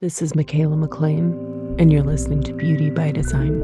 This 0.00 0.22
is 0.22 0.34
Mikaela 0.34 0.78
McLean, 0.78 1.74
and 1.80 1.90
you're 1.90 2.04
listening 2.04 2.40
to 2.44 2.52
Beauty 2.52 2.88
by 2.88 3.10
Design. 3.10 3.58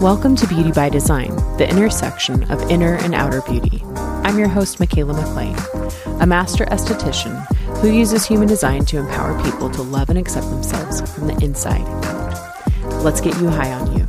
Welcome 0.00 0.36
to 0.36 0.46
Beauty 0.46 0.72
by 0.72 0.88
Design, 0.88 1.36
the 1.58 1.68
intersection 1.68 2.50
of 2.50 2.62
inner 2.70 2.94
and 2.94 3.14
outer 3.14 3.42
beauty. 3.42 3.82
I'm 4.24 4.38
your 4.38 4.48
host, 4.48 4.78
Mikaela 4.78 5.14
McLean, 5.14 6.22
a 6.22 6.26
master 6.26 6.64
esthetician 6.64 7.44
who 7.82 7.92
uses 7.92 8.24
human 8.24 8.48
design 8.48 8.86
to 8.86 8.96
empower 8.96 9.38
people 9.42 9.68
to 9.68 9.82
love 9.82 10.08
and 10.08 10.18
accept 10.18 10.48
themselves 10.48 11.02
from 11.12 11.26
the 11.26 11.38
inside 11.44 11.86
out. 11.86 12.19
Let's 13.02 13.22
get 13.22 13.34
you 13.40 13.48
high 13.48 13.72
on 13.72 13.96
you. 13.96 14.06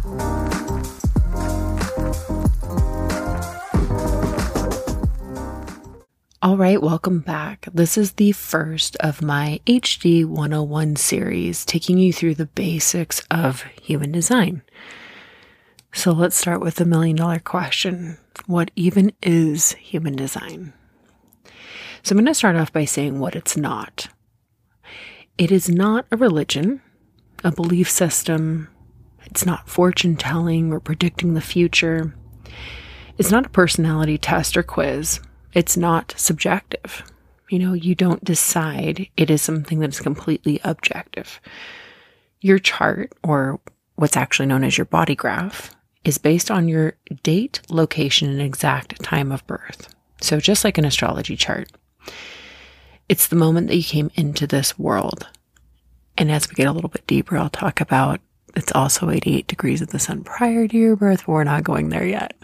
All 6.43 6.57
right, 6.57 6.81
welcome 6.81 7.19
back. 7.19 7.67
This 7.73 7.97
is 7.97 8.13
the 8.13 8.33
first 8.33 8.97
of 8.97 9.21
my 9.21 9.61
HD 9.65 10.25
101 10.25 10.97
series, 10.97 11.63
taking 11.63 11.99
you 11.99 12.11
through 12.11 12.35
the 12.35 12.47
basics 12.47 13.21
of 13.31 13.61
human 13.81 14.11
design. 14.11 14.61
So 15.93 16.11
let's 16.11 16.35
start 16.35 16.59
with 16.59 16.75
the 16.75 16.85
million 16.85 17.15
dollar 17.15 17.39
question 17.39 18.17
What 18.45 18.71
even 18.75 19.13
is 19.21 19.73
human 19.73 20.17
design? 20.17 20.73
So 22.03 22.11
I'm 22.11 22.17
going 22.17 22.25
to 22.25 22.33
start 22.33 22.55
off 22.57 22.73
by 22.73 22.85
saying 22.85 23.19
what 23.19 23.35
it's 23.35 23.55
not. 23.55 24.07
It 25.37 25.49
is 25.49 25.69
not 25.69 26.07
a 26.11 26.17
religion, 26.17 26.81
a 27.43 27.51
belief 27.51 27.89
system. 27.89 28.67
It's 29.25 29.45
not 29.45 29.69
fortune 29.69 30.15
telling 30.15 30.71
or 30.71 30.79
predicting 30.79 31.33
the 31.33 31.41
future. 31.41 32.13
It's 33.17 33.31
not 33.31 33.45
a 33.45 33.49
personality 33.49 34.17
test 34.17 34.57
or 34.57 34.63
quiz. 34.63 35.19
It's 35.53 35.77
not 35.77 36.13
subjective. 36.17 37.03
You 37.49 37.59
know, 37.59 37.73
you 37.73 37.95
don't 37.95 38.23
decide. 38.23 39.07
It 39.17 39.29
is 39.29 39.41
something 39.41 39.79
that 39.79 39.89
is 39.89 39.99
completely 39.99 40.59
objective. 40.63 41.39
Your 42.39 42.59
chart, 42.59 43.13
or 43.23 43.59
what's 43.95 44.17
actually 44.17 44.47
known 44.47 44.63
as 44.63 44.77
your 44.77 44.85
body 44.85 45.15
graph, 45.15 45.75
is 46.03 46.17
based 46.17 46.49
on 46.49 46.67
your 46.67 46.93
date, 47.23 47.61
location, 47.69 48.29
and 48.29 48.41
exact 48.41 49.01
time 49.03 49.31
of 49.31 49.45
birth. 49.45 49.93
So, 50.21 50.39
just 50.39 50.63
like 50.63 50.77
an 50.77 50.85
astrology 50.85 51.35
chart, 51.35 51.69
it's 53.09 53.27
the 53.27 53.35
moment 53.35 53.67
that 53.67 53.75
you 53.75 53.83
came 53.83 54.09
into 54.15 54.47
this 54.47 54.79
world. 54.79 55.27
And 56.17 56.31
as 56.31 56.49
we 56.49 56.55
get 56.55 56.67
a 56.67 56.71
little 56.71 56.89
bit 56.89 57.05
deeper, 57.07 57.37
I'll 57.37 57.49
talk 57.49 57.81
about 57.81 58.21
it's 58.55 58.71
also 58.73 59.09
88 59.09 59.47
degrees 59.47 59.81
of 59.81 59.89
the 59.89 59.99
sun 59.99 60.23
prior 60.23 60.67
to 60.67 60.77
your 60.77 60.95
birth, 60.95 61.25
but 61.25 61.31
we're 61.31 61.43
not 61.43 61.63
going 61.63 61.89
there 61.89 62.05
yet. 62.05 62.35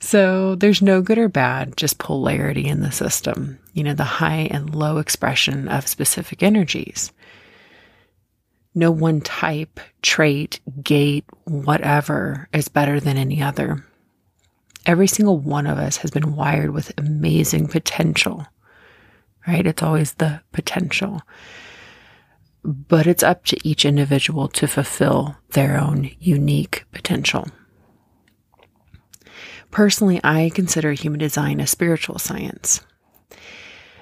So 0.00 0.56
there's 0.56 0.82
no 0.82 1.00
good 1.00 1.18
or 1.18 1.28
bad, 1.28 1.76
just 1.76 1.98
polarity 1.98 2.66
in 2.66 2.80
the 2.80 2.90
system, 2.90 3.58
you 3.72 3.84
know, 3.84 3.94
the 3.94 4.04
high 4.04 4.48
and 4.50 4.74
low 4.74 4.98
expression 4.98 5.68
of 5.68 5.86
specific 5.86 6.42
energies 6.42 7.12
no 8.74 8.90
one 8.90 9.20
type, 9.20 9.80
trait, 10.00 10.60
gate, 10.82 11.24
whatever 11.44 12.48
is 12.52 12.68
better 12.68 13.00
than 13.00 13.16
any 13.16 13.42
other. 13.42 13.84
Every 14.86 15.06
single 15.06 15.38
one 15.38 15.66
of 15.66 15.78
us 15.78 15.98
has 15.98 16.10
been 16.10 16.34
wired 16.34 16.70
with 16.70 16.92
amazing 16.98 17.68
potential, 17.68 18.46
right? 19.46 19.66
It's 19.66 19.82
always 19.82 20.14
the 20.14 20.40
potential. 20.52 21.22
But 22.72 23.06
it's 23.06 23.22
up 23.22 23.44
to 23.46 23.68
each 23.68 23.84
individual 23.84 24.48
to 24.48 24.66
fulfill 24.66 25.36
their 25.50 25.78
own 25.78 26.10
unique 26.20 26.86
potential. 26.92 27.46
Personally, 29.70 30.20
I 30.24 30.50
consider 30.54 30.92
human 30.92 31.20
design 31.20 31.60
a 31.60 31.66
spiritual 31.66 32.18
science. 32.18 32.80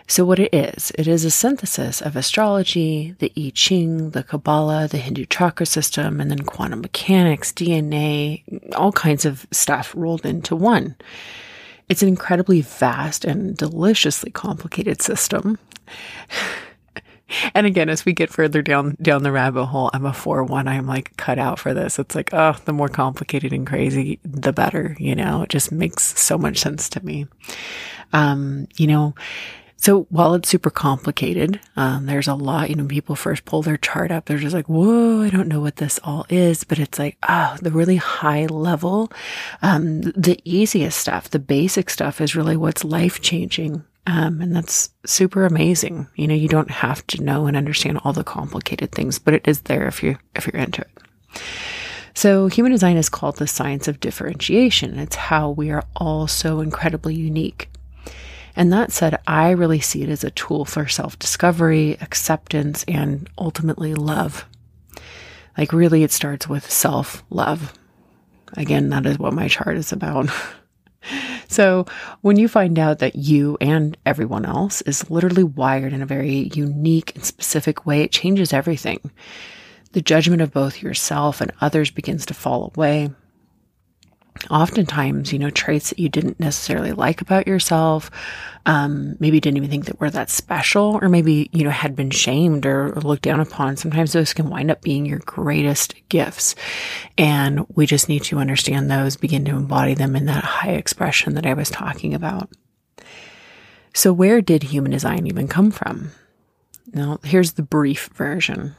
So, 0.06 0.24
what 0.24 0.38
it 0.38 0.54
is, 0.54 0.92
it 0.98 1.08
is 1.08 1.24
a 1.24 1.30
synthesis 1.30 2.00
of 2.00 2.16
astrology, 2.16 3.16
the 3.18 3.32
I 3.36 3.50
Ching, 3.54 4.10
the 4.10 4.22
Kabbalah, 4.22 4.88
the 4.88 4.98
Hindu 4.98 5.26
chakra 5.26 5.66
system, 5.66 6.20
and 6.20 6.30
then 6.30 6.40
quantum 6.40 6.80
mechanics, 6.80 7.52
DNA, 7.52 8.42
all 8.74 8.92
kinds 8.92 9.24
of 9.24 9.46
stuff 9.50 9.92
rolled 9.96 10.26
into 10.26 10.54
one. 10.54 10.96
It's 11.88 12.02
an 12.02 12.08
incredibly 12.08 12.60
vast 12.60 13.24
and 13.24 13.56
deliciously 13.56 14.30
complicated 14.30 15.02
system. 15.02 15.58
and 17.54 17.66
again, 17.66 17.88
as 17.88 18.04
we 18.04 18.12
get 18.12 18.30
further 18.30 18.62
down 18.62 18.96
down 19.02 19.22
the 19.22 19.32
rabbit 19.32 19.66
hole, 19.66 19.90
I'm 19.92 20.06
a 20.06 20.12
four 20.12 20.42
one. 20.44 20.68
I'm 20.68 20.86
like 20.86 21.16
cut 21.16 21.38
out 21.38 21.58
for 21.58 21.74
this. 21.74 21.98
It's 21.98 22.14
like, 22.14 22.32
oh, 22.32 22.56
the 22.64 22.72
more 22.72 22.88
complicated 22.88 23.52
and 23.52 23.66
crazy, 23.66 24.18
the 24.24 24.52
better. 24.52 24.96
You 24.98 25.14
know, 25.14 25.42
it 25.42 25.48
just 25.48 25.72
makes 25.72 26.18
so 26.18 26.38
much 26.38 26.58
sense 26.58 26.88
to 26.90 27.04
me. 27.04 27.26
Um, 28.12 28.66
you 28.76 28.86
know, 28.86 29.14
so 29.80 30.02
while 30.10 30.34
it's 30.34 30.50
super 30.50 30.68
complicated, 30.68 31.58
um, 31.74 32.04
there's 32.04 32.28
a 32.28 32.34
lot, 32.34 32.68
you 32.68 32.76
know, 32.76 32.84
people 32.84 33.16
first 33.16 33.46
pull 33.46 33.62
their 33.62 33.78
chart 33.78 34.10
up. 34.10 34.26
They're 34.26 34.36
just 34.36 34.54
like, 34.54 34.68
whoa, 34.68 35.22
I 35.22 35.30
don't 35.30 35.48
know 35.48 35.60
what 35.60 35.76
this 35.76 35.98
all 36.04 36.26
is. 36.28 36.64
But 36.64 36.78
it's 36.78 36.98
like, 36.98 37.16
oh, 37.26 37.56
the 37.62 37.70
really 37.70 37.96
high 37.96 38.44
level, 38.44 39.10
um, 39.62 40.02
the 40.02 40.38
easiest 40.44 40.98
stuff, 40.98 41.30
the 41.30 41.38
basic 41.38 41.88
stuff 41.88 42.20
is 42.20 42.36
really 42.36 42.58
what's 42.58 42.84
life 42.84 43.22
changing. 43.22 43.82
Um, 44.06 44.40
and 44.40 44.56
that's 44.56 44.90
super 45.04 45.44
amazing. 45.44 46.08
You 46.16 46.26
know, 46.26 46.34
you 46.34 46.48
don't 46.48 46.70
have 46.70 47.06
to 47.08 47.22
know 47.22 47.46
and 47.46 47.56
understand 47.56 48.00
all 48.02 48.12
the 48.12 48.24
complicated 48.24 48.92
things, 48.92 49.18
but 49.18 49.34
it 49.34 49.46
is 49.46 49.62
there 49.62 49.86
if 49.86 50.02
you 50.02 50.16
if 50.34 50.46
you're 50.46 50.60
into 50.60 50.82
it. 50.82 51.40
So, 52.14 52.48
human 52.48 52.72
design 52.72 52.96
is 52.96 53.08
called 53.08 53.36
the 53.36 53.46
science 53.46 53.86
of 53.88 54.00
differentiation. 54.00 54.98
It's 54.98 55.16
how 55.16 55.50
we 55.50 55.70
are 55.70 55.84
all 55.94 56.26
so 56.26 56.60
incredibly 56.60 57.14
unique. 57.14 57.68
And 58.56 58.72
that 58.72 58.92
said, 58.92 59.20
I 59.26 59.50
really 59.50 59.80
see 59.80 60.02
it 60.02 60.08
as 60.08 60.24
a 60.24 60.30
tool 60.30 60.64
for 60.64 60.88
self 60.88 61.18
discovery, 61.18 61.96
acceptance, 62.00 62.84
and 62.88 63.28
ultimately 63.38 63.94
love. 63.94 64.44
Like, 65.56 65.72
really, 65.72 66.02
it 66.02 66.12
starts 66.12 66.48
with 66.48 66.70
self 66.70 67.22
love. 67.30 67.72
Again, 68.56 68.88
that 68.88 69.06
is 69.06 69.18
what 69.18 69.32
my 69.32 69.46
chart 69.48 69.76
is 69.76 69.92
about. 69.92 70.28
so, 71.50 71.84
when 72.20 72.36
you 72.36 72.46
find 72.46 72.78
out 72.78 73.00
that 73.00 73.16
you 73.16 73.58
and 73.60 73.98
everyone 74.06 74.44
else 74.44 74.82
is 74.82 75.10
literally 75.10 75.42
wired 75.42 75.92
in 75.92 76.00
a 76.00 76.06
very 76.06 76.48
unique 76.54 77.16
and 77.16 77.24
specific 77.24 77.84
way, 77.84 78.02
it 78.02 78.12
changes 78.12 78.52
everything. 78.52 79.10
The 79.90 80.00
judgment 80.00 80.42
of 80.42 80.52
both 80.52 80.80
yourself 80.80 81.40
and 81.40 81.50
others 81.60 81.90
begins 81.90 82.24
to 82.26 82.34
fall 82.34 82.70
away 82.72 83.10
oftentimes, 84.50 85.32
you 85.32 85.38
know, 85.38 85.50
traits 85.50 85.90
that 85.90 85.98
you 85.98 86.08
didn't 86.08 86.40
necessarily 86.40 86.92
like 86.92 87.20
about 87.20 87.46
yourself, 87.46 88.10
um, 88.66 89.16
maybe 89.18 89.40
didn't 89.40 89.56
even 89.56 89.70
think 89.70 89.86
that 89.86 90.00
were 90.00 90.10
that 90.10 90.30
special, 90.30 90.98
or 91.02 91.08
maybe, 91.08 91.50
you 91.52 91.64
know, 91.64 91.70
had 91.70 91.96
been 91.96 92.10
shamed 92.10 92.66
or 92.66 92.92
looked 92.92 93.22
down 93.22 93.40
upon. 93.40 93.76
Sometimes 93.76 94.12
those 94.12 94.32
can 94.32 94.48
wind 94.48 94.70
up 94.70 94.82
being 94.82 95.06
your 95.06 95.20
greatest 95.20 95.94
gifts. 96.08 96.54
And 97.18 97.66
we 97.74 97.86
just 97.86 98.08
need 98.08 98.22
to 98.24 98.38
understand 98.38 98.90
those, 98.90 99.16
begin 99.16 99.44
to 99.46 99.56
embody 99.56 99.94
them 99.94 100.16
in 100.16 100.26
that 100.26 100.44
high 100.44 100.72
expression 100.72 101.34
that 101.34 101.46
I 101.46 101.54
was 101.54 101.70
talking 101.70 102.14
about. 102.14 102.50
So, 103.92 104.12
where 104.12 104.40
did 104.40 104.64
human 104.64 104.92
design 104.92 105.26
even 105.26 105.48
come 105.48 105.70
from? 105.70 106.12
Now, 106.92 107.18
here's 107.22 107.52
the 107.52 107.62
brief 107.62 108.08
version. 108.14 108.76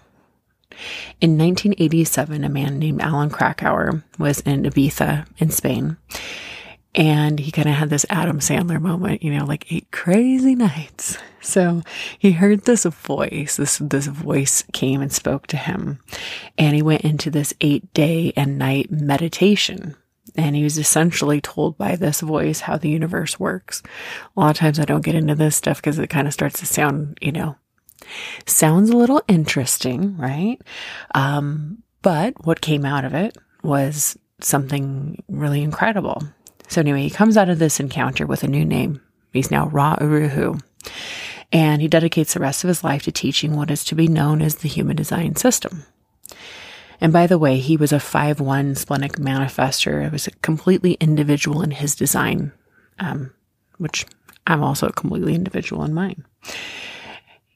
In 1.19 1.37
1987, 1.37 2.43
a 2.43 2.49
man 2.49 2.79
named 2.79 3.01
Alan 3.01 3.29
Krakower 3.29 4.03
was 4.17 4.39
in 4.41 4.63
Ibiza 4.63 5.27
in 5.37 5.49
Spain. 5.51 5.97
And 6.93 7.39
he 7.39 7.51
kind 7.51 7.69
of 7.69 7.75
had 7.75 7.89
this 7.89 8.05
Adam 8.09 8.39
Sandler 8.39 8.81
moment, 8.81 9.23
you 9.23 9.33
know, 9.33 9.45
like 9.45 9.71
eight 9.71 9.91
crazy 9.91 10.55
nights. 10.55 11.17
So 11.39 11.83
he 12.19 12.33
heard 12.33 12.65
this 12.65 12.83
voice, 12.83 13.55
this, 13.55 13.77
this 13.77 14.07
voice 14.07 14.63
came 14.73 15.01
and 15.01 15.11
spoke 15.11 15.47
to 15.47 15.57
him. 15.57 15.99
And 16.57 16.75
he 16.75 16.81
went 16.81 17.01
into 17.01 17.31
this 17.31 17.53
eight 17.61 17.93
day 17.93 18.33
and 18.35 18.57
night 18.57 18.91
meditation. 18.91 19.95
And 20.35 20.55
he 20.55 20.63
was 20.63 20.77
essentially 20.77 21.41
told 21.41 21.77
by 21.77 21.95
this 21.95 22.21
voice 22.21 22.61
how 22.61 22.77
the 22.77 22.89
universe 22.89 23.39
works. 23.39 23.81
A 24.35 24.39
lot 24.39 24.51
of 24.51 24.57
times 24.57 24.79
I 24.79 24.85
don't 24.85 25.03
get 25.03 25.15
into 25.15 25.35
this 25.35 25.55
stuff 25.55 25.77
because 25.77 25.97
it 25.97 26.09
kind 26.09 26.27
of 26.27 26.33
starts 26.33 26.59
to 26.59 26.65
sound, 26.65 27.17
you 27.21 27.31
know, 27.31 27.55
Sounds 28.45 28.89
a 28.89 28.97
little 28.97 29.21
interesting, 29.27 30.17
right? 30.17 30.61
Um, 31.15 31.83
but 32.01 32.45
what 32.45 32.61
came 32.61 32.85
out 32.85 33.05
of 33.05 33.13
it 33.13 33.37
was 33.63 34.17
something 34.41 35.23
really 35.29 35.61
incredible. 35.61 36.23
So, 36.67 36.81
anyway, 36.81 37.03
he 37.03 37.09
comes 37.09 37.37
out 37.37 37.49
of 37.49 37.59
this 37.59 37.79
encounter 37.79 38.25
with 38.25 38.43
a 38.43 38.47
new 38.47 38.65
name. 38.65 39.01
He's 39.33 39.51
now 39.51 39.67
Ra 39.67 39.97
Uru 39.99 40.29
Hu. 40.29 40.59
And 41.51 41.81
he 41.81 41.87
dedicates 41.87 42.33
the 42.33 42.39
rest 42.39 42.63
of 42.63 42.69
his 42.69 42.83
life 42.83 43.03
to 43.03 43.11
teaching 43.11 43.55
what 43.55 43.71
is 43.71 43.83
to 43.85 43.95
be 43.95 44.07
known 44.07 44.41
as 44.41 44.55
the 44.55 44.69
human 44.69 44.95
design 44.95 45.35
system. 45.35 45.85
And 47.01 47.11
by 47.11 47.27
the 47.27 47.37
way, 47.37 47.57
he 47.57 47.75
was 47.75 47.91
a 47.91 47.99
5 47.99 48.39
1 48.39 48.75
splenic 48.75 49.13
manifester. 49.13 50.05
It 50.05 50.11
was 50.11 50.29
completely 50.41 50.93
individual 50.93 51.61
in 51.61 51.71
his 51.71 51.95
design, 51.95 52.53
um, 52.99 53.33
which 53.79 54.05
I'm 54.47 54.63
also 54.63 54.89
completely 54.89 55.35
individual 55.35 55.83
in 55.83 55.93
mine. 55.93 56.25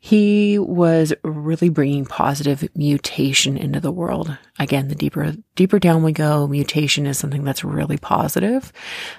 He 0.05 0.59
was 0.59 1.15
really 1.23 1.67
bringing 1.69 2.05
positive 2.05 2.69
mutation 2.75 3.57
into 3.57 3.79
the 3.79 3.91
world. 3.91 4.37
Again, 4.59 4.87
the 4.87 4.93
deeper, 4.93 5.33
deeper 5.55 5.79
down 5.79 6.03
we 6.03 6.11
go, 6.11 6.45
mutation 6.45 7.07
is 7.07 7.17
something 7.17 7.43
that's 7.43 7.63
really 7.63 7.97
positive. 7.97 8.71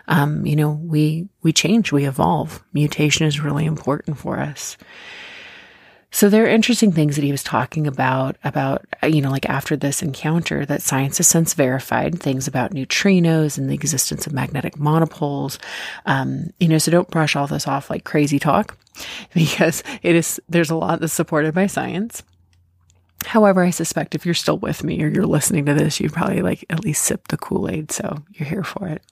Um, 0.06 0.46
you 0.46 0.54
know, 0.54 0.70
we, 0.80 1.28
we 1.42 1.52
change, 1.52 1.90
we 1.90 2.06
evolve. 2.06 2.62
Mutation 2.72 3.26
is 3.26 3.40
really 3.40 3.64
important 3.64 4.16
for 4.16 4.38
us. 4.38 4.76
So 6.12 6.28
there 6.28 6.44
are 6.44 6.48
interesting 6.48 6.92
things 6.92 7.16
that 7.16 7.24
he 7.24 7.32
was 7.32 7.42
talking 7.42 7.86
about, 7.86 8.36
about, 8.44 8.86
you 9.02 9.20
know, 9.20 9.30
like 9.30 9.48
after 9.48 9.76
this 9.76 10.02
encounter 10.02 10.64
that 10.64 10.82
science 10.82 11.18
has 11.18 11.26
since 11.26 11.52
verified 11.52 12.20
things 12.20 12.48
about 12.48 12.72
neutrinos 12.72 13.58
and 13.58 13.68
the 13.68 13.74
existence 13.74 14.26
of 14.26 14.32
magnetic 14.32 14.78
monopoles. 14.78 15.58
Um, 16.06 16.50
you 16.58 16.68
know, 16.68 16.78
so 16.78 16.90
don't 16.90 17.10
brush 17.10 17.36
all 17.36 17.46
this 17.46 17.66
off 17.66 17.90
like 17.90 18.04
crazy 18.04 18.38
talk 18.38 18.78
because 19.34 19.82
it 20.02 20.14
is, 20.14 20.40
there's 20.48 20.70
a 20.70 20.76
lot 20.76 21.00
that's 21.00 21.12
supported 21.12 21.54
by 21.54 21.66
science. 21.66 22.22
However, 23.26 23.62
I 23.62 23.70
suspect 23.70 24.14
if 24.14 24.24
you're 24.24 24.34
still 24.34 24.58
with 24.58 24.84
me 24.84 25.02
or 25.02 25.08
you're 25.08 25.26
listening 25.26 25.66
to 25.66 25.74
this, 25.74 26.00
you 26.00 26.08
probably 26.08 26.42
like 26.42 26.64
at 26.70 26.84
least 26.84 27.02
sip 27.02 27.28
the 27.28 27.36
Kool 27.36 27.68
Aid. 27.68 27.90
So 27.90 28.22
you're 28.32 28.48
here 28.48 28.64
for 28.64 28.86
it. 28.86 29.02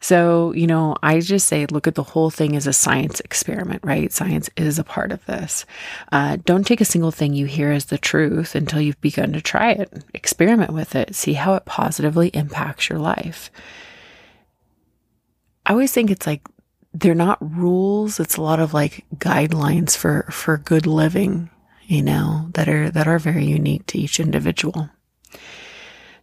So, 0.00 0.52
you 0.52 0.66
know, 0.66 0.96
I 1.02 1.20
just 1.20 1.48
say 1.48 1.66
look 1.66 1.88
at 1.88 1.96
the 1.96 2.02
whole 2.02 2.30
thing 2.30 2.54
as 2.54 2.66
a 2.66 2.72
science 2.72 3.20
experiment, 3.20 3.82
right? 3.84 4.12
Science 4.12 4.48
is 4.56 4.78
a 4.78 4.84
part 4.84 5.10
of 5.10 5.24
this. 5.26 5.66
Uh, 6.12 6.38
don't 6.44 6.66
take 6.66 6.80
a 6.80 6.84
single 6.84 7.10
thing 7.10 7.34
you 7.34 7.46
hear 7.46 7.72
as 7.72 7.86
the 7.86 7.98
truth 7.98 8.54
until 8.54 8.80
you've 8.80 9.00
begun 9.00 9.32
to 9.32 9.40
try 9.40 9.72
it. 9.72 10.04
Experiment 10.14 10.72
with 10.72 10.94
it, 10.94 11.16
see 11.16 11.32
how 11.32 11.54
it 11.54 11.64
positively 11.64 12.28
impacts 12.28 12.88
your 12.88 12.98
life. 12.98 13.50
I 15.66 15.72
always 15.72 15.92
think 15.92 16.10
it's 16.10 16.26
like 16.26 16.42
they're 16.94 17.14
not 17.14 17.38
rules, 17.40 18.20
it's 18.20 18.36
a 18.36 18.42
lot 18.42 18.60
of 18.60 18.72
like 18.72 19.04
guidelines 19.16 19.96
for 19.96 20.26
for 20.30 20.58
good 20.58 20.86
living, 20.86 21.50
you 21.86 22.02
know, 22.02 22.48
that 22.54 22.68
are 22.68 22.90
that 22.90 23.08
are 23.08 23.18
very 23.18 23.44
unique 23.44 23.84
to 23.86 23.98
each 23.98 24.20
individual. 24.20 24.90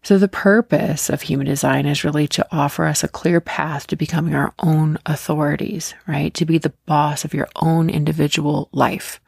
So, 0.06 0.20
the 0.20 0.28
purpose 0.28 1.10
of 1.10 1.24
human 1.24 1.48
design 1.48 1.88
is 1.88 2.04
really 2.04 2.28
to 2.28 2.48
offer 2.52 2.86
us 2.86 3.04
a 3.04 3.08
clear 3.08 3.42
path 3.42 3.88
to 3.88 3.96
becoming 3.96 4.36
our 4.36 4.54
own 4.60 5.00
authorities, 5.08 5.96
right? 6.06 6.32
To 6.36 6.46
be 6.46 6.60
the 6.60 6.74
boss 6.86 7.26
of 7.26 7.34
your 7.34 7.48
own 7.56 7.90
individual 7.90 8.70
life. 8.72 9.20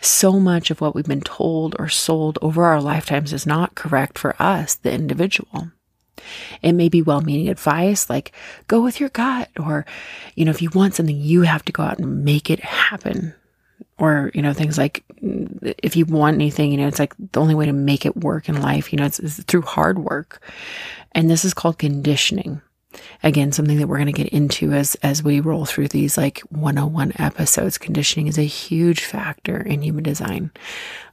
So 0.00 0.40
much 0.40 0.70
of 0.70 0.80
what 0.80 0.94
we've 0.94 1.04
been 1.04 1.20
told 1.20 1.76
or 1.78 1.90
sold 1.90 2.38
over 2.40 2.64
our 2.64 2.80
lifetimes 2.80 3.34
is 3.34 3.44
not 3.44 3.74
correct 3.74 4.18
for 4.18 4.34
us, 4.40 4.76
the 4.76 4.92
individual. 4.92 5.72
It 6.62 6.72
may 6.72 6.88
be 6.88 7.02
well 7.02 7.20
meaning 7.20 7.50
advice 7.50 8.08
like 8.08 8.32
go 8.68 8.80
with 8.80 8.98
your 8.98 9.10
gut, 9.10 9.50
or, 9.60 9.84
you 10.34 10.46
know, 10.46 10.52
if 10.52 10.62
you 10.62 10.70
want 10.70 10.94
something, 10.94 11.20
you 11.20 11.42
have 11.42 11.66
to 11.66 11.72
go 11.72 11.82
out 11.82 11.98
and 11.98 12.24
make 12.24 12.48
it 12.48 12.60
happen, 12.60 13.34
or 13.98 14.30
you 14.34 14.42
know 14.42 14.52
things 14.52 14.76
like 14.76 15.04
if 15.82 15.96
you 15.96 16.04
want 16.04 16.34
anything 16.34 16.70
you 16.70 16.76
know 16.76 16.86
it's 16.86 16.98
like 16.98 17.14
the 17.32 17.40
only 17.40 17.54
way 17.54 17.66
to 17.66 17.72
make 17.72 18.04
it 18.04 18.16
work 18.16 18.48
in 18.48 18.60
life 18.60 18.92
you 18.92 18.98
know 18.98 19.06
it's, 19.06 19.18
it's 19.18 19.42
through 19.44 19.62
hard 19.62 19.98
work. 19.98 20.42
And 21.12 21.30
this 21.30 21.44
is 21.44 21.54
called 21.54 21.78
conditioning. 21.78 22.60
Again 23.22 23.52
something 23.52 23.76
that 23.78 23.88
we're 23.88 23.98
going 23.98 24.06
to 24.06 24.12
get 24.12 24.32
into 24.32 24.72
as 24.72 24.94
as 24.96 25.22
we 25.22 25.40
roll 25.40 25.66
through 25.66 25.88
these 25.88 26.16
like 26.16 26.40
101 26.50 27.12
episodes. 27.18 27.78
Conditioning 27.78 28.26
is 28.26 28.38
a 28.38 28.42
huge 28.42 29.04
factor 29.04 29.60
in 29.60 29.82
human 29.82 30.04
design. 30.04 30.50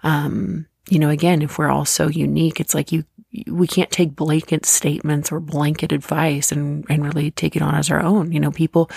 Um 0.03 0.68
you 0.89 1.00
know 1.00 1.09
again 1.09 1.41
if 1.41 1.57
we're 1.57 1.69
all 1.69 1.86
so 1.86 2.07
unique 2.07 2.59
it's 2.59 2.74
like 2.74 2.91
you 2.91 3.06
we 3.47 3.68
can't 3.68 3.89
take 3.89 4.15
blanket 4.15 4.65
statements 4.65 5.31
or 5.31 5.39
blanket 5.39 5.91
advice 5.91 6.51
and, 6.51 6.85
and 6.89 7.03
really 7.03 7.31
take 7.31 7.56
it 7.56 7.62
on 7.62 7.75
as 7.75 7.89
our 7.89 8.01
own. 8.01 8.31
You 8.31 8.39
know, 8.39 8.51
people, 8.51 8.89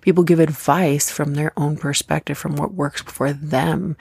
people 0.00 0.22
give 0.22 0.38
advice 0.38 1.10
from 1.10 1.34
their 1.34 1.52
own 1.56 1.76
perspective, 1.76 2.38
from 2.38 2.56
what 2.56 2.74
works 2.74 3.02
for 3.02 3.32
them. 3.32 3.96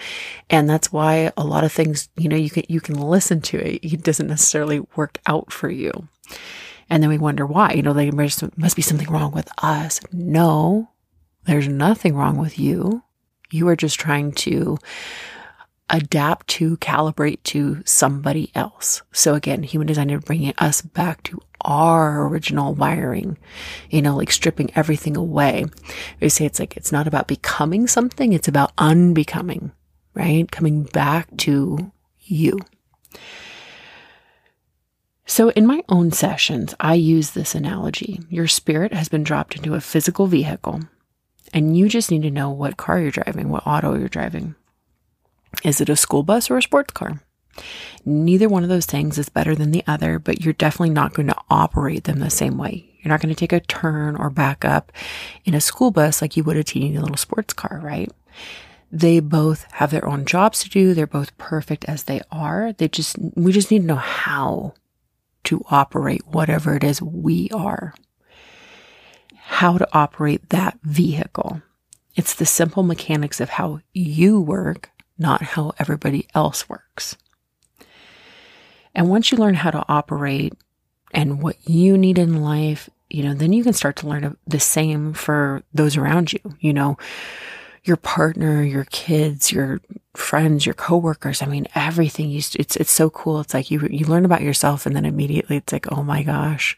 And 0.49 0.69
that's 0.69 0.91
why 0.91 1.31
a 1.35 1.43
lot 1.43 1.63
of 1.63 1.71
things, 1.71 2.09
you 2.17 2.29
know, 2.29 2.35
you 2.35 2.49
can, 2.49 2.63
you 2.69 2.81
can 2.81 2.95
listen 2.95 3.41
to 3.41 3.57
it. 3.57 3.83
It 3.83 4.03
doesn't 4.03 4.27
necessarily 4.27 4.81
work 4.95 5.19
out 5.25 5.51
for 5.51 5.69
you. 5.69 6.07
And 6.89 7.03
then 7.03 7.09
we 7.09 7.17
wonder 7.17 7.45
why, 7.45 7.73
you 7.73 7.81
know, 7.81 7.93
there 7.93 8.11
must 8.11 8.75
be 8.75 8.81
something 8.81 9.09
wrong 9.09 9.31
with 9.31 9.49
us. 9.61 10.01
No, 10.11 10.89
there's 11.45 11.67
nothing 11.67 12.15
wrong 12.15 12.37
with 12.37 12.57
you. 12.57 13.03
You 13.51 13.67
are 13.69 13.75
just 13.75 13.99
trying 13.99 14.31
to 14.33 14.77
adapt 15.89 16.47
to, 16.47 16.77
calibrate 16.77 17.41
to 17.43 17.81
somebody 17.85 18.51
else. 18.55 19.01
So 19.11 19.33
again, 19.35 19.63
human 19.63 19.87
design 19.87 20.09
is 20.09 20.23
bringing 20.23 20.53
us 20.57 20.81
back 20.81 21.23
to 21.23 21.39
our 21.61 22.27
original 22.27 22.73
wiring, 22.73 23.37
you 23.89 24.01
know, 24.01 24.15
like 24.15 24.31
stripping 24.31 24.71
everything 24.75 25.17
away. 25.17 25.65
We 26.21 26.29
say 26.29 26.45
it's 26.45 26.59
like, 26.59 26.77
it's 26.77 26.91
not 26.91 27.07
about 27.07 27.27
becoming 27.27 27.87
something, 27.87 28.33
it's 28.33 28.47
about 28.47 28.71
unbecoming, 28.77 29.71
right? 30.13 30.49
Coming 30.51 30.83
back 30.83 31.35
to 31.37 31.91
you. 32.19 32.59
So, 35.25 35.49
in 35.49 35.67
my 35.67 35.83
own 35.89 36.11
sessions, 36.11 36.73
I 36.79 36.95
use 36.95 37.31
this 37.31 37.53
analogy. 37.53 38.19
Your 38.29 38.47
spirit 38.47 38.93
has 38.93 39.09
been 39.09 39.23
dropped 39.23 39.55
into 39.55 39.75
a 39.75 39.81
physical 39.81 40.25
vehicle, 40.25 40.81
and 41.53 41.77
you 41.77 41.87
just 41.87 42.09
need 42.09 42.23
to 42.23 42.31
know 42.31 42.49
what 42.49 42.77
car 42.77 42.99
you're 42.99 43.11
driving, 43.11 43.49
what 43.49 43.67
auto 43.67 43.93
you're 43.93 44.09
driving. 44.09 44.55
Is 45.63 45.81
it 45.81 45.89
a 45.89 45.95
school 45.95 46.23
bus 46.23 46.49
or 46.49 46.57
a 46.57 46.61
sports 46.61 46.93
car? 46.93 47.21
Neither 48.05 48.47
one 48.47 48.63
of 48.63 48.69
those 48.69 48.85
things 48.85 49.17
is 49.17 49.29
better 49.29 49.55
than 49.55 49.71
the 49.71 49.83
other, 49.87 50.19
but 50.19 50.41
you're 50.41 50.53
definitely 50.53 50.91
not 50.91 51.13
going 51.13 51.27
to 51.27 51.35
operate 51.49 52.05
them 52.05 52.19
the 52.19 52.29
same 52.29 52.57
way. 52.57 52.89
You're 52.99 53.09
not 53.09 53.21
going 53.21 53.33
to 53.33 53.39
take 53.39 53.53
a 53.53 53.59
turn 53.59 54.15
or 54.15 54.29
back 54.29 54.63
up 54.63 54.91
in 55.45 55.53
a 55.53 55.61
school 55.61 55.91
bus 55.91 56.21
like 56.21 56.35
you 56.35 56.43
would 56.43 56.57
a 56.57 56.63
teeny 56.63 56.97
little 56.97 57.17
sports 57.17 57.53
car, 57.53 57.79
right? 57.83 58.11
They 58.91 59.19
both 59.19 59.65
have 59.73 59.91
their 59.91 60.07
own 60.07 60.25
jobs 60.25 60.63
to 60.63 60.69
do. 60.69 60.93
They're 60.93 61.07
both 61.07 61.37
perfect 61.37 61.85
as 61.85 62.03
they 62.03 62.21
are. 62.31 62.73
They 62.73 62.87
just, 62.87 63.17
we 63.35 63.51
just 63.51 63.71
need 63.71 63.79
to 63.79 63.85
know 63.85 63.95
how 63.95 64.73
to 65.45 65.63
operate 65.69 66.27
whatever 66.27 66.75
it 66.75 66.83
is 66.83 67.01
we 67.01 67.49
are. 67.53 67.93
How 69.35 69.77
to 69.77 69.87
operate 69.93 70.49
that 70.49 70.79
vehicle. 70.83 71.61
It's 72.15 72.33
the 72.33 72.45
simple 72.45 72.83
mechanics 72.83 73.39
of 73.39 73.51
how 73.51 73.81
you 73.93 74.41
work 74.41 74.89
not 75.19 75.41
how 75.41 75.73
everybody 75.77 76.27
else 76.33 76.67
works. 76.67 77.17
And 78.95 79.09
once 79.09 79.31
you 79.31 79.37
learn 79.37 79.53
how 79.53 79.71
to 79.71 79.85
operate 79.87 80.53
and 81.13 81.41
what 81.41 81.57
you 81.67 81.97
need 81.97 82.17
in 82.17 82.41
life, 82.41 82.89
you 83.09 83.23
know, 83.23 83.33
then 83.33 83.53
you 83.53 83.63
can 83.63 83.73
start 83.73 83.95
to 83.97 84.07
learn 84.07 84.37
the 84.47 84.59
same 84.59 85.13
for 85.13 85.63
those 85.73 85.97
around 85.97 86.33
you, 86.33 86.39
you 86.59 86.73
know, 86.73 86.97
your 87.83 87.97
partner, 87.97 88.61
your 88.63 88.85
kids, 88.85 89.51
your 89.51 89.79
friends, 90.15 90.65
your 90.65 90.75
coworkers. 90.75 91.41
I 91.41 91.45
mean, 91.45 91.67
everything 91.75 92.29
you, 92.29 92.37
it's, 92.37 92.75
it's 92.75 92.91
so 92.91 93.09
cool. 93.09 93.39
It's 93.39 93.53
like 93.53 93.71
you, 93.71 93.87
you 93.89 94.05
learn 94.05 94.25
about 94.25 94.41
yourself 94.41 94.85
and 94.85 94.95
then 94.95 95.05
immediately 95.05 95.57
it's 95.57 95.73
like, 95.73 95.91
oh 95.91 96.03
my 96.03 96.23
gosh, 96.23 96.77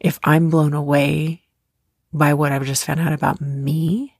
if 0.00 0.18
I'm 0.24 0.50
blown 0.50 0.72
away 0.72 1.42
by 2.12 2.34
what 2.34 2.52
I've 2.52 2.64
just 2.64 2.84
found 2.84 3.00
out 3.00 3.12
about 3.12 3.40
me, 3.40 4.16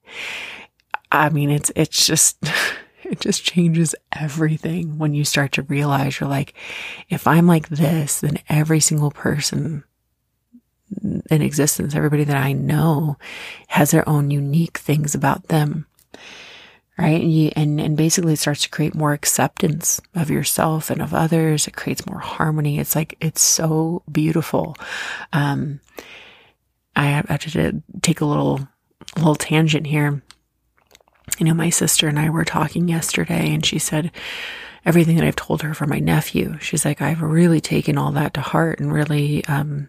I 1.11 1.31
mean, 1.31 1.51
it's, 1.51 1.73
it's 1.75 2.07
just, 2.07 2.39
it 3.11 3.21
just 3.21 3.45
changes 3.45 3.95
everything 4.13 4.99
when 4.99 5.15
you 5.15 5.25
start 5.25 5.53
to 5.53 5.63
realize 5.63 6.21
you're 6.21 6.29
like, 6.29 6.55
if 7.09 7.27
I'm 7.27 7.47
like 7.47 7.69
this, 7.69 8.21
then 8.21 8.39
every 8.49 8.81
single 8.81 9.11
person 9.11 9.85
in 11.31 11.43
existence, 11.43 11.95
everybody 11.95 12.25
that 12.25 12.37
I 12.37 12.53
know 12.53 13.19
has 13.69 13.91
their 13.91 14.09
own 14.09 14.31
unique 14.31 14.79
things 14.79 15.15
about 15.15 15.49
them. 15.49 15.87
Right. 16.97 17.21
And, 17.21 17.33
you, 17.33 17.51
and, 17.57 17.81
and 17.81 17.97
basically 17.97 18.35
it 18.35 18.39
starts 18.39 18.63
to 18.63 18.71
create 18.71 18.95
more 18.95 19.13
acceptance 19.13 20.01
of 20.15 20.31
yourself 20.31 20.91
and 20.91 21.03
of 21.03 21.13
others. 21.13 21.67
It 21.67 21.75
creates 21.75 22.07
more 22.07 22.21
harmony. 22.21 22.79
It's 22.79 22.95
like, 22.95 23.17
it's 23.21 23.43
so 23.43 24.05
beautiful. 24.11 24.77
Um, 25.33 25.81
I 26.95 27.07
have 27.07 27.41
to 27.41 27.83
take 28.01 28.21
a 28.21 28.25
little, 28.25 28.69
little 29.17 29.35
tangent 29.35 29.89
here 29.89 30.23
you 31.39 31.47
know, 31.47 31.55
my 31.55 31.71
sister 31.71 32.09
and 32.09 32.19
I 32.19 32.31
were 32.31 32.45
talking 32.45 32.89
yesterday 32.89 33.53
and 33.53 33.65
she 33.65 33.79
said 33.79 34.11
everything 34.85 35.17
that 35.17 35.25
I've 35.25 35.37
told 35.37 35.63
her 35.63 35.75
for 35.75 35.87
my 35.87 35.99
nephew. 35.99 36.59
She's 36.61 36.85
like, 36.85 37.01
I've 37.01 37.23
really 37.23 37.61
taken 37.61 37.99
all 37.99 38.13
that 38.13 38.35
to 38.35 38.41
heart 38.41 38.81
and 38.81 38.93
really, 38.93 39.45
um, 39.47 39.89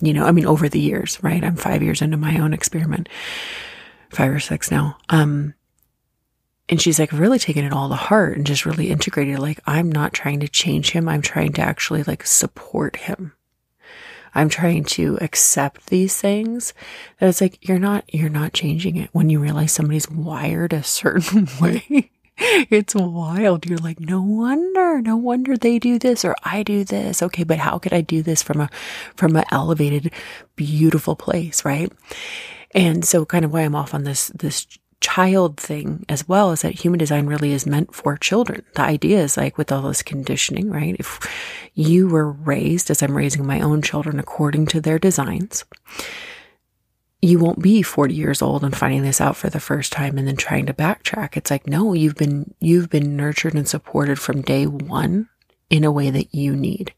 you 0.00 0.12
know, 0.12 0.24
I 0.24 0.32
mean, 0.32 0.46
over 0.46 0.68
the 0.68 0.80
years, 0.80 1.22
right? 1.22 1.42
I'm 1.42 1.56
five 1.56 1.82
years 1.82 2.02
into 2.02 2.16
my 2.16 2.38
own 2.38 2.52
experiment, 2.52 3.08
five 4.10 4.32
or 4.32 4.40
six 4.40 4.70
now. 4.70 4.98
Um, 5.08 5.54
and 6.68 6.80
she's 6.80 6.98
like, 6.98 7.12
really 7.12 7.38
taking 7.38 7.64
it 7.64 7.72
all 7.72 7.88
to 7.88 7.94
heart 7.94 8.36
and 8.36 8.46
just 8.46 8.66
really 8.66 8.90
integrated. 8.90 9.38
Like, 9.38 9.60
I'm 9.66 9.90
not 9.90 10.12
trying 10.12 10.40
to 10.40 10.48
change 10.48 10.90
him. 10.90 11.08
I'm 11.08 11.22
trying 11.22 11.52
to 11.54 11.62
actually 11.62 12.02
like 12.02 12.26
support 12.26 12.96
him. 12.96 13.32
I'm 14.34 14.48
trying 14.48 14.84
to 14.84 15.18
accept 15.20 15.86
these 15.86 16.20
things 16.20 16.74
that 17.18 17.28
it's 17.28 17.40
like 17.40 17.66
you're 17.66 17.78
not 17.78 18.04
you're 18.12 18.28
not 18.28 18.52
changing 18.52 18.96
it 18.96 19.10
when 19.12 19.30
you 19.30 19.38
realize 19.40 19.72
somebody's 19.72 20.10
wired 20.10 20.72
a 20.72 20.82
certain 20.82 21.48
way. 21.60 22.10
it's 22.36 22.94
wild. 22.94 23.66
You're 23.66 23.78
like, 23.78 24.00
no 24.00 24.20
wonder, 24.20 25.00
no 25.00 25.16
wonder 25.16 25.56
they 25.56 25.78
do 25.78 25.98
this 25.98 26.24
or 26.24 26.34
I 26.42 26.62
do 26.62 26.84
this. 26.84 27.22
Okay, 27.22 27.44
but 27.44 27.58
how 27.58 27.78
could 27.78 27.92
I 27.92 28.00
do 28.00 28.22
this 28.22 28.42
from 28.42 28.60
a 28.60 28.70
from 29.16 29.36
an 29.36 29.44
elevated, 29.50 30.12
beautiful 30.56 31.14
place, 31.16 31.64
right? 31.64 31.92
And 32.72 33.04
so 33.04 33.24
kind 33.24 33.44
of 33.44 33.52
why 33.52 33.60
I'm 33.60 33.76
off 33.76 33.94
on 33.94 34.02
this 34.04 34.28
this 34.28 34.66
child 35.00 35.58
thing 35.58 36.04
as 36.08 36.28
well 36.28 36.52
is 36.52 36.62
that 36.62 36.74
human 36.80 36.98
design 36.98 37.26
really 37.26 37.52
is 37.52 37.66
meant 37.66 37.94
for 37.94 38.16
children. 38.16 38.64
The 38.74 38.82
idea 38.82 39.20
is 39.20 39.36
like 39.36 39.58
with 39.58 39.70
all 39.70 39.82
this 39.82 40.02
conditioning, 40.02 40.70
right? 40.70 40.96
If 40.98 41.20
you 41.74 42.08
were 42.08 42.30
raised 42.30 42.90
as 42.90 43.02
I'm 43.02 43.16
raising 43.16 43.46
my 43.46 43.60
own 43.60 43.82
children 43.82 44.18
according 44.18 44.66
to 44.66 44.80
their 44.80 44.98
designs, 44.98 45.64
you 47.20 47.38
won't 47.38 47.62
be 47.62 47.82
40 47.82 48.14
years 48.14 48.42
old 48.42 48.62
and 48.62 48.76
finding 48.76 49.02
this 49.02 49.20
out 49.20 49.36
for 49.36 49.48
the 49.48 49.60
first 49.60 49.92
time 49.92 50.18
and 50.18 50.28
then 50.28 50.36
trying 50.36 50.66
to 50.66 50.74
backtrack. 50.74 51.36
It's 51.36 51.50
like, 51.50 51.66
no, 51.66 51.94
you've 51.94 52.16
been, 52.16 52.54
you've 52.60 52.90
been 52.90 53.16
nurtured 53.16 53.54
and 53.54 53.66
supported 53.66 54.18
from 54.18 54.42
day 54.42 54.66
one 54.66 55.28
in 55.70 55.84
a 55.84 55.92
way 55.92 56.10
that 56.10 56.34
you 56.34 56.54
need. 56.54 56.92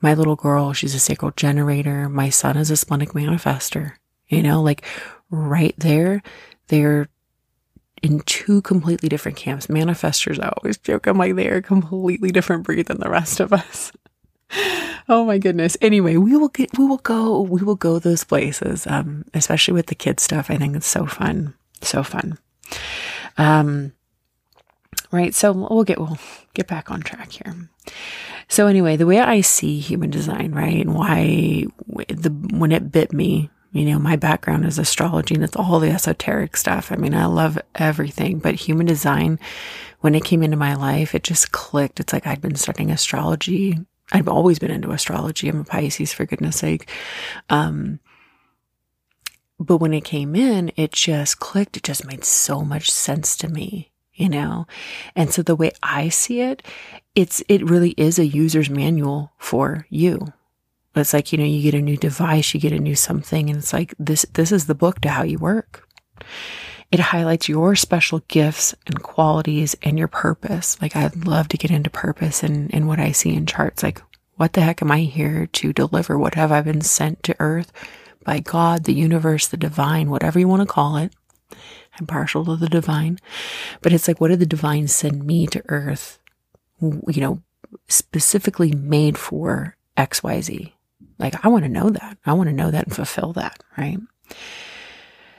My 0.00 0.14
little 0.14 0.36
girl, 0.36 0.72
she's 0.72 0.94
a 0.94 0.98
sacral 0.98 1.30
generator. 1.30 2.08
My 2.08 2.28
son 2.28 2.56
is 2.56 2.70
a 2.70 2.76
splenic 2.76 3.10
manifester. 3.10 3.92
You 4.28 4.42
know, 4.42 4.60
like 4.62 4.84
right 5.30 5.74
there, 5.78 6.22
they're 6.68 7.08
in 8.02 8.20
two 8.20 8.62
completely 8.62 9.08
different 9.08 9.36
camps. 9.36 9.66
Manifestors, 9.68 10.42
I 10.42 10.52
always 10.56 10.76
joke, 10.78 11.06
I'm 11.06 11.18
like, 11.18 11.34
they're 11.34 11.56
a 11.56 11.62
completely 11.62 12.30
different 12.30 12.64
breed 12.64 12.86
than 12.86 13.00
the 13.00 13.10
rest 13.10 13.40
of 13.40 13.52
us. 13.52 13.92
oh 15.08 15.24
my 15.24 15.38
goodness. 15.38 15.76
Anyway, 15.80 16.16
we 16.16 16.36
will 16.36 16.48
get, 16.48 16.76
we 16.78 16.84
will 16.84 16.98
go, 16.98 17.40
we 17.40 17.62
will 17.62 17.74
go 17.74 17.98
those 17.98 18.24
places. 18.24 18.86
Um, 18.86 19.24
especially 19.34 19.74
with 19.74 19.86
the 19.86 19.94
kids 19.94 20.22
stuff. 20.22 20.50
I 20.50 20.56
think 20.56 20.76
it's 20.76 20.86
so 20.86 21.06
fun. 21.06 21.54
So 21.82 22.02
fun. 22.02 22.38
Um, 23.38 23.92
right. 25.10 25.34
So 25.34 25.52
we'll 25.52 25.84
get, 25.84 25.98
we'll 25.98 26.18
get 26.54 26.66
back 26.66 26.90
on 26.90 27.00
track 27.00 27.32
here. 27.32 27.68
So 28.48 28.66
anyway, 28.66 28.96
the 28.96 29.06
way 29.06 29.18
I 29.18 29.40
see 29.40 29.80
human 29.80 30.10
design, 30.10 30.52
right, 30.52 30.80
and 30.80 30.94
why 30.94 31.66
the 31.86 32.30
when 32.56 32.72
it 32.72 32.92
bit 32.92 33.12
me, 33.12 33.50
you 33.78 33.84
know, 33.84 33.98
my 33.98 34.16
background 34.16 34.64
is 34.64 34.78
astrology 34.78 35.34
and 35.34 35.44
it's 35.44 35.56
all 35.56 35.80
the 35.80 35.90
esoteric 35.90 36.56
stuff. 36.56 36.92
I 36.92 36.96
mean, 36.96 37.14
I 37.14 37.26
love 37.26 37.58
everything, 37.74 38.38
but 38.38 38.54
human 38.54 38.86
design, 38.86 39.38
when 40.00 40.14
it 40.14 40.24
came 40.24 40.42
into 40.42 40.56
my 40.56 40.74
life, 40.74 41.14
it 41.14 41.22
just 41.22 41.52
clicked. 41.52 42.00
It's 42.00 42.12
like 42.12 42.26
I'd 42.26 42.40
been 42.40 42.56
studying 42.56 42.90
astrology. 42.90 43.78
I've 44.12 44.28
always 44.28 44.58
been 44.58 44.70
into 44.70 44.90
astrology. 44.90 45.48
I'm 45.48 45.60
a 45.60 45.64
Pisces, 45.64 46.12
for 46.12 46.26
goodness 46.26 46.56
sake. 46.56 46.88
Um, 47.50 47.98
but 49.58 49.78
when 49.78 49.94
it 49.94 50.04
came 50.04 50.36
in, 50.36 50.70
it 50.76 50.92
just 50.92 51.40
clicked. 51.40 51.76
It 51.76 51.82
just 51.82 52.06
made 52.06 52.24
so 52.24 52.62
much 52.62 52.90
sense 52.90 53.36
to 53.38 53.48
me 53.48 53.90
you 54.16 54.28
know? 54.28 54.66
And 55.14 55.30
so 55.30 55.42
the 55.42 55.54
way 55.54 55.70
I 55.82 56.08
see 56.08 56.40
it, 56.40 56.62
it's, 57.14 57.42
it 57.48 57.68
really 57.68 57.90
is 57.92 58.18
a 58.18 58.26
user's 58.26 58.68
manual 58.68 59.32
for 59.38 59.86
you. 59.88 60.32
It's 60.96 61.12
like, 61.12 61.32
you 61.32 61.38
know, 61.38 61.44
you 61.44 61.62
get 61.62 61.78
a 61.78 61.82
new 61.82 61.96
device, 61.96 62.54
you 62.54 62.60
get 62.60 62.72
a 62.72 62.78
new 62.78 62.94
something, 62.94 63.50
and 63.50 63.58
it's 63.58 63.72
like, 63.72 63.94
this, 63.98 64.24
this 64.32 64.50
is 64.50 64.66
the 64.66 64.74
book 64.74 65.00
to 65.02 65.10
how 65.10 65.22
you 65.22 65.38
work. 65.38 65.86
It 66.90 67.00
highlights 67.00 67.48
your 67.48 67.76
special 67.76 68.20
gifts 68.28 68.74
and 68.86 69.02
qualities 69.02 69.76
and 69.82 69.98
your 69.98 70.08
purpose. 70.08 70.80
Like, 70.80 70.94
I'd 70.96 71.26
love 71.26 71.48
to 71.48 71.58
get 71.58 71.70
into 71.70 71.90
purpose 71.90 72.42
and, 72.42 72.72
and 72.72 72.86
what 72.86 73.00
I 73.00 73.12
see 73.12 73.34
in 73.34 73.44
charts. 73.44 73.82
Like, 73.82 74.00
what 74.36 74.52
the 74.52 74.60
heck 74.60 74.82
am 74.82 74.90
I 74.90 75.00
here 75.00 75.46
to 75.46 75.72
deliver? 75.72 76.18
What 76.18 76.34
have 76.34 76.52
I 76.52 76.60
been 76.60 76.80
sent 76.80 77.22
to 77.24 77.36
earth 77.40 77.72
by 78.24 78.38
God, 78.40 78.84
the 78.84 78.94
universe, 78.94 79.46
the 79.48 79.56
divine, 79.56 80.10
whatever 80.10 80.38
you 80.38 80.48
want 80.48 80.62
to 80.62 80.66
call 80.66 80.96
it? 80.96 81.12
I'm 81.98 82.06
partial 82.06 82.44
to 82.44 82.56
the 82.56 82.68
divine, 82.68 83.18
but 83.80 83.92
it's 83.92 84.06
like, 84.06 84.20
what 84.20 84.28
did 84.28 84.40
the 84.40 84.46
divine 84.46 84.88
send 84.88 85.24
me 85.24 85.46
to 85.48 85.62
earth? 85.68 86.18
You 86.80 87.02
know, 87.20 87.42
specifically 87.88 88.72
made 88.72 89.16
for 89.16 89.76
XYZ. 89.96 90.72
Like, 91.18 91.44
I 91.44 91.48
want 91.48 91.64
to 91.64 91.70
know 91.70 91.90
that. 91.90 92.18
I 92.26 92.32
want 92.32 92.48
to 92.48 92.54
know 92.54 92.70
that 92.70 92.86
and 92.86 92.94
fulfill 92.94 93.32
that, 93.34 93.62
right? 93.76 93.98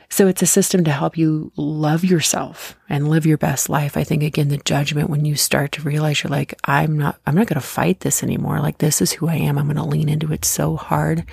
So 0.10 0.28
it's 0.28 0.42
a 0.42 0.48
system 0.48 0.84
to 0.86 0.92
help 0.92 1.18
you 1.18 1.52
love 1.58 2.04
yourself 2.04 2.78
and 2.90 3.10
live 3.10 3.26
your 3.26 3.38
best 3.38 3.70
life. 3.70 3.98
I 3.98 4.04
think 4.04 4.24
again, 4.24 4.48
the 4.48 4.58
judgment 4.58 5.10
when 5.10 5.26
you 5.26 5.36
start 5.36 5.74
to 5.74 5.82
realize 5.82 6.24
you're 6.24 6.32
like, 6.32 6.56
I'm 6.64 6.98
not, 6.98 7.20
I'm 7.26 7.36
not 7.36 7.48
going 7.48 7.60
to 7.60 7.68
fight 7.68 8.00
this 8.00 8.24
anymore. 8.24 8.60
Like, 8.60 8.78
this 8.78 9.02
is 9.02 9.12
who 9.12 9.28
I 9.28 9.36
am. 9.36 9.58
I'm 9.58 9.66
going 9.66 9.76
to 9.76 9.84
lean 9.84 10.10
into 10.10 10.32
it 10.32 10.46
so 10.46 10.78
hard 10.78 11.26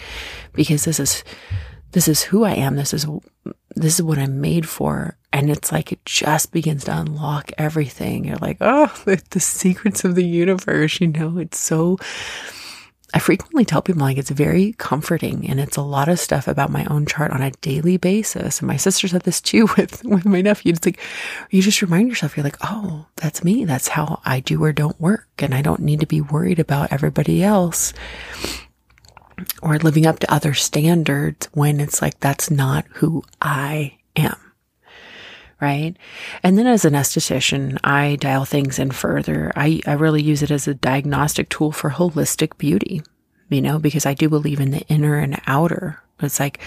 because 0.53 0.85
this 0.85 0.99
is, 0.99 1.25
this 1.93 2.09
is 2.09 2.25
who 2.25 2.45
I 2.45 2.53
am. 2.55 2.75
This 2.75 2.93
is 2.93 3.07
this 3.77 3.95
is 3.95 4.03
what 4.03 4.19
I'm 4.19 4.41
made 4.41 4.69
for. 4.69 5.17
And 5.33 5.51
it's 5.51 5.73
like 5.73 5.93
it 5.93 6.05
just 6.05 6.53
begins 6.53 6.85
to 6.85 6.97
unlock 6.97 7.51
everything. 7.59 8.25
You're 8.25 8.37
like, 8.37 8.59
oh, 8.61 8.93
the, 9.05 9.23
the 9.31 9.41
secrets 9.41 10.05
of 10.05 10.15
the 10.15 10.25
universe, 10.25 11.01
you 11.01 11.09
know, 11.09 11.39
it's 11.39 11.59
so. 11.59 11.99
I 13.15 13.21
frequently 13.21 13.65
tell 13.65 13.81
people 13.81 14.03
like 14.03 14.19
it's 14.19 14.31
very 14.31 14.73
comforting 14.73 15.49
and 15.49 15.61
it's 15.61 15.77
a 15.77 15.83
lot 15.83 16.09
of 16.09 16.19
stuff 16.19 16.49
about 16.49 16.71
my 16.71 16.85
own 16.87 17.07
chart 17.07 17.31
on 17.31 17.43
a 17.43 17.53
daily 17.53 17.97
basis. 17.97 18.59
And 18.59 18.67
my 18.67 18.77
sister 18.77 19.07
said 19.07 19.23
this 19.23 19.41
too 19.41 19.69
with, 19.79 20.05
with 20.05 20.25
my 20.25 20.41
nephew. 20.41 20.73
It's 20.73 20.85
like 20.85 20.99
you 21.49 21.63
just 21.63 21.81
remind 21.81 22.09
yourself, 22.09 22.37
you're 22.37 22.43
like, 22.43 22.59
oh, 22.63 23.07
that's 23.15 23.45
me. 23.45 23.65
That's 23.65 23.87
how 23.87 24.21
I 24.25 24.41
do 24.41 24.63
or 24.65 24.73
don't 24.73 25.01
work. 25.01 25.29
And 25.39 25.55
I 25.55 25.63
don't 25.63 25.81
need 25.81 26.01
to 26.01 26.07
be 26.07 26.21
worried 26.21 26.59
about 26.59 26.93
everybody 26.93 27.45
else 27.45 27.93
or 29.63 29.79
living 29.79 30.07
up 30.07 30.19
to 30.19 30.33
other 30.33 30.53
standards 30.53 31.49
when 31.53 31.79
it's 31.81 32.03
like, 32.03 32.19
that's 32.19 32.51
not 32.51 32.85
who 32.95 33.23
I 33.41 33.99
am. 34.17 34.37
Right. 35.61 35.97
And 36.43 36.59
then 36.59 36.67
as 36.67 36.85
an 36.85 36.95
esthetician, 36.95 37.79
I 37.85 38.17
dial 38.17 38.45
things 38.45 38.79
in 38.79 38.91
further. 38.91 39.53
I, 39.57 39.81
I 39.87 39.93
really 39.93 40.23
use 40.23 40.43
it 40.43 40.51
as 40.51 40.69
a 40.69 40.75
diagnostic 40.75 41.49
tool 41.49 41.73
for 41.73 41.91
holistic 41.91 42.59
beauty, 42.59 43.03
you 43.49 43.63
know, 43.63 43.79
because 43.79 44.05
I 44.05 44.15
do 44.15 44.29
believe 44.29 44.61
in 44.61 44.73
the 44.73 44.87
inner 44.89 45.17
and 45.17 45.41
outer. 45.47 46.01
It's 46.21 46.41
like, 46.41 46.61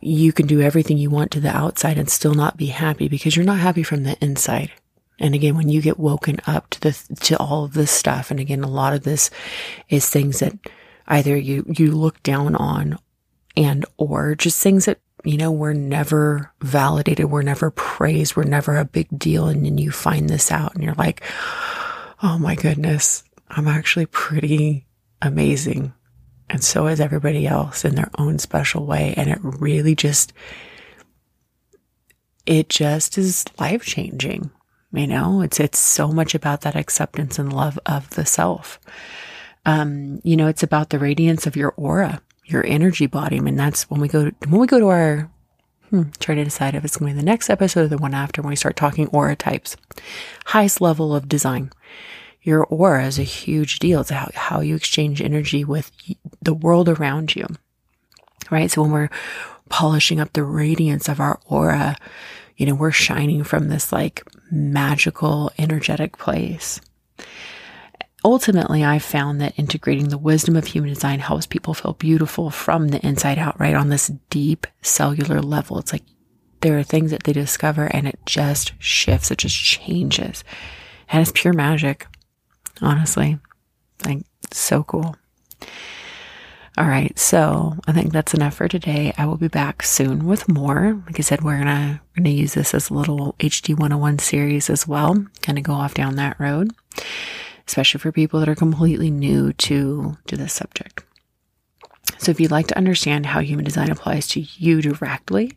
you 0.00 0.32
can 0.32 0.46
do 0.46 0.60
everything 0.60 0.98
you 0.98 1.10
want 1.10 1.30
to 1.30 1.40
the 1.40 1.54
outside 1.54 1.96
and 1.96 2.10
still 2.10 2.34
not 2.34 2.56
be 2.56 2.66
happy 2.66 3.08
because 3.08 3.36
you're 3.36 3.44
not 3.44 3.58
happy 3.58 3.82
from 3.82 4.02
the 4.02 4.16
inside. 4.22 4.70
And 5.18 5.34
again, 5.34 5.56
when 5.56 5.68
you 5.68 5.80
get 5.80 5.98
woken 5.98 6.38
up 6.46 6.70
to 6.70 6.80
the, 6.80 7.16
to 7.20 7.38
all 7.38 7.64
of 7.64 7.74
this 7.74 7.90
stuff, 7.90 8.30
and 8.30 8.40
again, 8.40 8.64
a 8.64 8.68
lot 8.68 8.94
of 8.94 9.04
this 9.04 9.30
is 9.88 10.10
things 10.10 10.40
that 10.40 10.54
either 11.06 11.36
you, 11.36 11.64
you 11.78 11.92
look 11.92 12.22
down 12.22 12.56
on 12.56 12.98
and 13.56 13.86
or 13.96 14.34
just 14.34 14.60
things 14.60 14.86
that, 14.86 14.98
you 15.24 15.38
know, 15.38 15.50
we're 15.50 15.72
never 15.72 16.52
validated, 16.60 17.26
We're 17.26 17.42
never 17.42 17.70
praised, 17.70 18.36
We're 18.36 18.44
never 18.44 18.76
a 18.76 18.84
big 18.84 19.08
deal. 19.18 19.46
And 19.46 19.64
then 19.64 19.78
you 19.78 19.90
find 19.90 20.28
this 20.28 20.52
out 20.52 20.74
and 20.74 20.84
you're 20.84 20.94
like, 20.94 21.22
oh 22.22 22.38
my 22.38 22.54
goodness, 22.54 23.24
I'm 23.48 23.68
actually 23.68 24.06
pretty 24.06 24.86
amazing. 25.22 25.92
And 26.50 26.62
so 26.62 26.86
is 26.86 27.00
everybody 27.00 27.46
else 27.46 27.84
in 27.84 27.94
their 27.94 28.10
own 28.18 28.38
special 28.38 28.86
way. 28.86 29.14
And 29.16 29.30
it 29.30 29.38
really 29.42 29.94
just, 29.94 30.32
it 32.46 32.68
just 32.68 33.16
is 33.16 33.44
life 33.58 33.84
changing. 33.84 34.50
You 34.92 35.06
know, 35.06 35.40
it's, 35.40 35.58
it's 35.58 35.78
so 35.78 36.08
much 36.12 36.34
about 36.34 36.60
that 36.60 36.76
acceptance 36.76 37.38
and 37.38 37.52
love 37.52 37.78
of 37.86 38.10
the 38.10 38.24
self. 38.24 38.78
Um, 39.66 40.20
you 40.22 40.36
know, 40.36 40.46
it's 40.46 40.62
about 40.62 40.90
the 40.90 40.98
radiance 40.98 41.46
of 41.46 41.56
your 41.56 41.72
aura, 41.76 42.20
your 42.44 42.66
energy 42.66 43.06
body. 43.06 43.36
I 43.36 43.40
mean, 43.40 43.56
that's 43.56 43.88
when 43.90 44.00
we 44.00 44.08
go, 44.08 44.30
when 44.48 44.60
we 44.60 44.66
go 44.66 44.78
to 44.78 44.88
our, 44.88 45.30
hmm, 45.90 46.04
try 46.18 46.34
to 46.34 46.44
decide 46.44 46.74
if 46.74 46.84
it's 46.84 46.96
going 46.96 47.10
to 47.10 47.14
be 47.14 47.20
the 47.20 47.26
next 47.26 47.50
episode 47.50 47.84
or 47.84 47.88
the 47.88 47.98
one 47.98 48.14
after 48.14 48.42
when 48.42 48.50
we 48.50 48.56
start 48.56 48.76
talking 48.76 49.06
aura 49.08 49.36
types. 49.36 49.76
Highest 50.46 50.80
level 50.80 51.14
of 51.14 51.28
design. 51.28 51.70
Your 52.42 52.64
aura 52.64 53.06
is 53.06 53.18
a 53.18 53.22
huge 53.24 53.78
deal. 53.78 54.02
It's 54.02 54.10
how, 54.10 54.30
how 54.34 54.60
you 54.60 54.76
exchange 54.76 55.22
energy 55.22 55.64
with 55.64 55.90
the 56.42 56.54
world 56.54 56.88
around 56.88 57.34
you. 57.34 57.46
Right. 58.50 58.70
So 58.70 58.82
when 58.82 58.90
we're 58.90 59.10
polishing 59.70 60.20
up 60.20 60.34
the 60.34 60.44
radiance 60.44 61.08
of 61.08 61.20
our 61.20 61.40
aura, 61.46 61.96
you 62.56 62.66
know, 62.66 62.74
we're 62.74 62.92
shining 62.92 63.42
from 63.42 63.68
this 63.68 63.90
like 63.90 64.22
magical, 64.50 65.50
energetic 65.58 66.18
place 66.18 66.80
ultimately, 68.24 68.84
I 68.84 68.98
found 68.98 69.40
that 69.40 69.58
integrating 69.58 70.08
the 70.08 70.18
wisdom 70.18 70.56
of 70.56 70.66
human 70.66 70.92
design 70.92 71.20
helps 71.20 71.46
people 71.46 71.74
feel 71.74 71.92
beautiful 71.92 72.50
from 72.50 72.88
the 72.88 73.04
inside 73.06 73.38
out, 73.38 73.60
right? 73.60 73.74
On 73.74 73.90
this 73.90 74.10
deep 74.30 74.66
cellular 74.82 75.40
level. 75.40 75.78
It's 75.78 75.92
like 75.92 76.04
there 76.60 76.78
are 76.78 76.82
things 76.82 77.10
that 77.10 77.24
they 77.24 77.32
discover 77.32 77.84
and 77.84 78.08
it 78.08 78.18
just 78.24 78.72
shifts, 78.78 79.30
it 79.30 79.38
just 79.38 79.56
changes. 79.56 80.42
And 81.08 81.20
it's 81.20 81.32
pure 81.32 81.52
magic, 81.52 82.06
honestly. 82.80 83.38
Like, 84.04 84.24
so 84.50 84.82
cool. 84.82 85.16
All 86.76 86.86
right, 86.86 87.16
so 87.16 87.76
I 87.86 87.92
think 87.92 88.12
that's 88.12 88.34
enough 88.34 88.54
for 88.54 88.66
today. 88.66 89.12
I 89.16 89.26
will 89.26 89.36
be 89.36 89.46
back 89.46 89.84
soon 89.84 90.26
with 90.26 90.48
more. 90.48 91.00
Like 91.06 91.20
I 91.20 91.22
said, 91.22 91.42
we're 91.42 91.58
gonna 91.58 92.00
we're 92.10 92.24
gonna 92.24 92.34
use 92.34 92.54
this 92.54 92.74
as 92.74 92.90
a 92.90 92.94
little 92.94 93.34
HD 93.38 93.78
101 93.78 94.18
series 94.18 94.68
as 94.68 94.88
well. 94.88 95.24
Kind 95.40 95.56
of 95.56 95.62
go 95.62 95.74
off 95.74 95.94
down 95.94 96.16
that 96.16 96.40
road 96.40 96.72
especially 97.66 97.98
for 98.00 98.12
people 98.12 98.40
that 98.40 98.48
are 98.48 98.54
completely 98.54 99.10
new 99.10 99.52
to, 99.54 100.16
to 100.26 100.36
this 100.36 100.52
subject. 100.52 101.04
So 102.18 102.30
if 102.30 102.40
you'd 102.40 102.50
like 102.50 102.66
to 102.68 102.76
understand 102.76 103.26
how 103.26 103.40
human 103.40 103.64
design 103.64 103.90
applies 103.90 104.26
to 104.28 104.40
you 104.40 104.82
directly, 104.82 105.52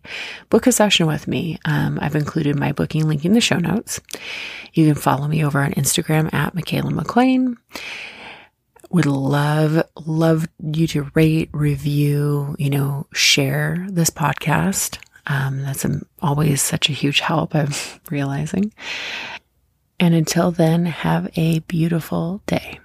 book 0.50 0.68
a 0.68 0.72
session 0.72 1.08
with 1.08 1.28
me. 1.28 1.60
Um, 1.66 2.00
I've 2.02 2.16
included 2.16 2.58
my 2.58 2.72
booking 2.72 3.08
link 3.08 3.26
in 3.26 3.34
the 3.34 3.42
show 3.42 3.58
notes. 3.58 4.00
You 4.74 4.86
can 4.86 4.96
follow 4.96 5.28
me 5.28 5.44
over 5.44 5.62
on 5.62 5.74
Instagram 5.74 6.34
at 6.34 6.56
Mikaela 6.56 6.92
McLean. 6.92 7.58
Would 8.90 9.06
love, 9.06 9.84
love 10.06 10.48
you 10.60 10.88
to 10.88 11.12
rate, 11.14 11.50
review, 11.52 12.56
you 12.58 12.70
know, 12.70 13.08
share 13.14 13.86
this 13.90 14.10
podcast. 14.10 14.98
Um, 15.28 15.62
that's 15.62 15.84
a, 15.84 16.02
always 16.22 16.62
such 16.62 16.90
a 16.90 16.94
huge 16.94 17.20
help, 17.20 17.54
I'm 17.54 17.72
realizing. 18.10 18.74
And 20.00 20.14
until 20.14 20.52
then, 20.52 20.86
have 20.86 21.30
a 21.36 21.60
beautiful 21.60 22.42
day. 22.46 22.80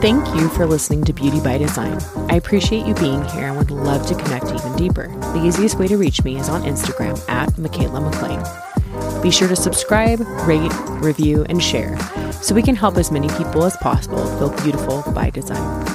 Thank 0.00 0.26
you 0.34 0.48
for 0.48 0.66
listening 0.66 1.04
to 1.04 1.12
Beauty 1.12 1.40
by 1.40 1.58
Design. 1.58 1.98
I 2.28 2.36
appreciate 2.36 2.86
you 2.86 2.94
being 2.94 3.24
here 3.26 3.46
and 3.46 3.56
would 3.56 3.70
love 3.70 4.06
to 4.06 4.14
connect 4.14 4.46
even 4.46 4.76
deeper. 4.76 5.08
The 5.32 5.44
easiest 5.44 5.78
way 5.78 5.88
to 5.88 5.96
reach 5.96 6.24
me 6.24 6.38
is 6.38 6.48
on 6.48 6.62
Instagram 6.62 7.18
at 7.28 7.50
Mikaela 7.50 8.02
McLean. 8.02 9.22
Be 9.22 9.30
sure 9.30 9.48
to 9.48 9.56
subscribe, 9.56 10.20
rate, 10.46 10.72
review, 11.00 11.44
and 11.48 11.62
share 11.62 11.96
so 12.42 12.54
we 12.54 12.62
can 12.62 12.74
help 12.74 12.96
as 12.96 13.12
many 13.12 13.28
people 13.30 13.64
as 13.64 13.76
possible 13.76 14.26
feel 14.38 14.50
beautiful 14.62 15.04
by 15.12 15.30
design. 15.30 15.91